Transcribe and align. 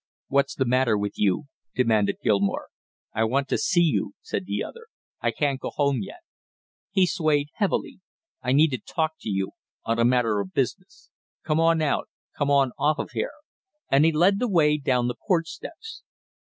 "What's 0.29 0.55
the 0.55 0.65
matter 0.65 0.97
with 0.97 1.19
you?" 1.19 1.43
demanded 1.75 2.17
Gilmore. 2.23 2.69
"I 3.13 3.23
want 3.23 3.47
to 3.49 3.57
see 3.59 3.83
you," 3.83 4.13
said 4.23 4.45
the 4.47 4.63
other. 4.63 4.87
"I 5.21 5.29
can't 5.29 5.59
go 5.59 5.69
home 5.69 5.99
yet." 6.01 6.21
He 6.89 7.05
swayed 7.05 7.49
heavily. 7.57 7.99
"I 8.41 8.51
need 8.51 8.69
to 8.69 8.79
talk 8.79 9.11
to 9.19 9.29
you 9.29 9.51
on 9.85 9.99
a 9.99 10.03
matter 10.03 10.39
of 10.39 10.53
business. 10.53 11.11
Come 11.43 11.59
on 11.59 11.83
out 11.83 12.09
come 12.35 12.49
on 12.49 12.71
off 12.79 12.97
of 12.97 13.11
here;" 13.11 13.33
and 13.91 14.03
he 14.03 14.11
led 14.11 14.39
the 14.39 14.49
way 14.49 14.79
down 14.79 15.07
the 15.07 15.13
porch 15.27 15.49
steps. 15.49 16.01